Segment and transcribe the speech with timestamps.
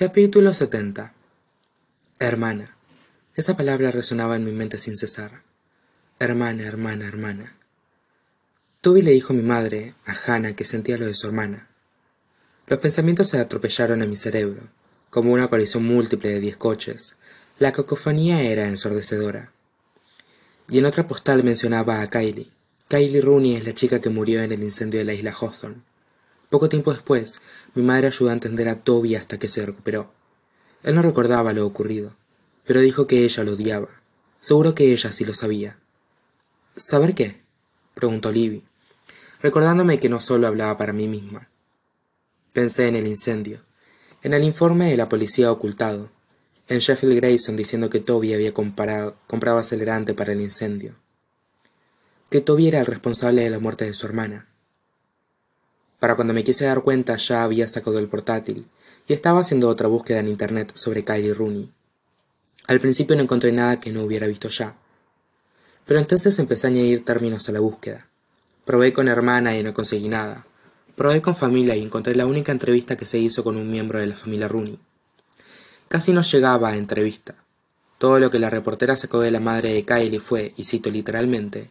[0.00, 1.12] Capítulo 70
[2.20, 2.76] Hermana.
[3.34, 5.42] Esa palabra resonaba en mi mente sin cesar.
[6.20, 7.56] Hermana, hermana, hermana.
[8.80, 11.66] Toby le dijo a mi madre, a Hannah, que sentía lo de su hermana.
[12.68, 14.68] Los pensamientos se atropellaron en mi cerebro,
[15.10, 17.16] como una colisión múltiple de diez coches.
[17.58, 19.50] La cacofonía era ensordecedora.
[20.70, 22.52] Y en otra postal mencionaba a Kylie.
[22.86, 25.82] Kylie Rooney es la chica que murió en el incendio de la isla Hawthorne.
[26.50, 27.42] Poco tiempo después,
[27.74, 30.12] mi madre ayudó a entender a Toby hasta que se recuperó.
[30.82, 32.16] Él no recordaba lo ocurrido,
[32.64, 33.88] pero dijo que ella lo odiaba.
[34.40, 35.78] Seguro que ella sí lo sabía.
[36.76, 37.42] ¿Saber qué?
[37.94, 38.64] preguntó Libby,
[39.42, 41.48] recordándome que no solo hablaba para mí misma.
[42.52, 43.62] Pensé en el incendio,
[44.22, 46.10] en el informe de la policía ocultado,
[46.68, 50.94] en Sheffield Grayson diciendo que Toby había comprado acelerante para el incendio,
[52.30, 54.47] que Toby era el responsable de la muerte de su hermana.
[55.98, 58.66] Para cuando me quise dar cuenta ya había sacado el portátil
[59.08, 61.70] y estaba haciendo otra búsqueda en internet sobre Kylie Rooney.
[62.68, 64.76] Al principio no encontré nada que no hubiera visto ya.
[65.86, 68.06] Pero entonces empecé a añadir términos a la búsqueda.
[68.64, 70.44] Probé con hermana y no conseguí nada.
[70.94, 74.08] Probé con familia y encontré la única entrevista que se hizo con un miembro de
[74.08, 74.78] la familia Rooney.
[75.88, 77.34] Casi no llegaba a entrevista.
[77.96, 81.70] Todo lo que la reportera sacó de la madre de Kylie fue, y cito literalmente,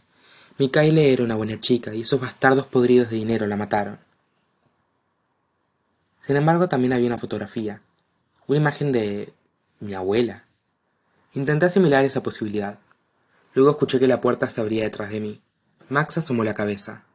[0.58, 4.06] mi Kylie era una buena chica y esos bastardos podridos de dinero la mataron.
[6.28, 7.81] Sin embargo, también había una fotografía,
[8.47, 9.33] una imagen de
[9.80, 10.44] mi abuela.
[11.33, 12.80] Intenté asimilar esa posibilidad.
[13.53, 15.42] Luego escuché que la puerta se abría detrás de mí.
[15.88, 17.05] Max asomó la cabeza.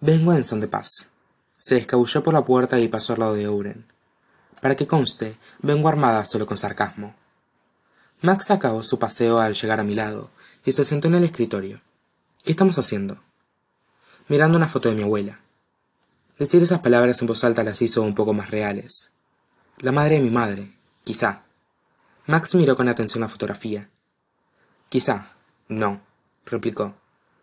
[0.00, 1.10] Vengo en son de paz.
[1.58, 3.86] Se escabulló por la puerta y pasó al lado de Oren.
[4.60, 7.14] Para que conste, vengo armada solo con sarcasmo.
[8.20, 10.30] Max acabó su paseo al llegar a mi lado
[10.64, 11.80] y se sentó en el escritorio.
[12.42, 13.22] ¿Qué estamos haciendo?
[14.26, 15.40] Mirando una foto de mi abuela.
[16.40, 19.10] Decir esas palabras en voz alta las hizo un poco más reales.
[19.76, 20.74] La madre de mi madre,
[21.04, 21.42] quizá.
[22.24, 23.90] Max miró con atención la fotografía.
[24.88, 25.32] Quizá,
[25.68, 26.00] no,
[26.46, 26.94] replicó.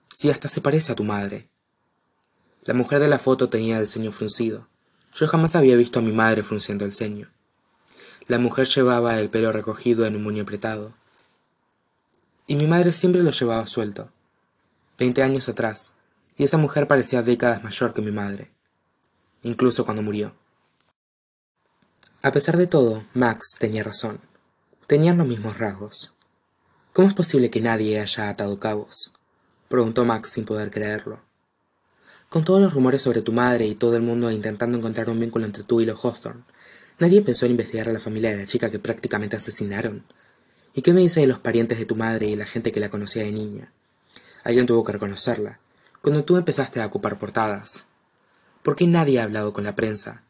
[0.09, 1.47] Si hasta se parece a tu madre.
[2.63, 4.67] La mujer de la foto tenía el ceño fruncido.
[5.13, 7.29] Yo jamás había visto a mi madre frunciendo el ceño.
[8.25, 10.95] La mujer llevaba el pelo recogido en un muño apretado.
[12.47, 14.09] Y mi madre siempre lo llevaba suelto.
[14.97, 15.93] Veinte años atrás,
[16.35, 18.56] y esa mujer parecía décadas mayor que mi madre
[19.47, 20.35] incluso cuando murió.
[22.21, 24.19] A pesar de todo, Max tenía razón.
[24.85, 26.13] Tenían los mismos rasgos.
[26.93, 29.13] ¿Cómo es posible que nadie haya atado cabos?
[29.69, 31.21] preguntó Max sin poder creerlo.
[32.29, 35.45] Con todos los rumores sobre tu madre y todo el mundo intentando encontrar un vínculo
[35.45, 36.43] entre tú y los Hawthorne,
[36.99, 40.03] nadie pensó en investigar a la familia de la chica que prácticamente asesinaron.
[40.73, 42.89] ¿Y qué me dice de los parientes de tu madre y la gente que la
[42.89, 43.71] conocía de niña?
[44.43, 45.59] Alguien tuvo que reconocerla,
[46.01, 47.85] cuando tú empezaste a ocupar portadas.
[48.67, 50.23] ¿Por qué nadie ha hablado con la prensa?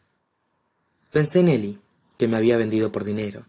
[1.12, 1.80] Pensé en Ellie,
[2.20, 3.48] que me había vendido por dinero.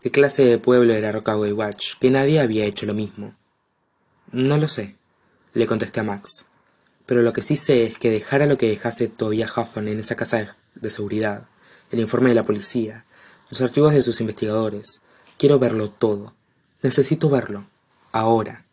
[0.00, 1.96] ¿Qué clase de pueblo era Rockaway Watch?
[2.00, 3.36] Que nadie había hecho lo mismo.
[4.32, 4.96] No lo sé,
[5.52, 6.46] le contesté a Max.
[7.04, 10.16] Pero lo que sí sé es que dejara lo que dejase Tobias Huffman en esa
[10.16, 11.48] casa de seguridad,
[11.90, 13.04] el informe de la policía,
[13.50, 15.02] los archivos de sus investigadores.
[15.36, 16.34] Quiero verlo todo.
[16.80, 17.68] Necesito verlo.
[18.12, 18.64] Ahora.